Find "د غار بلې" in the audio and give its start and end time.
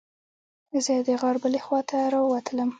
1.07-1.59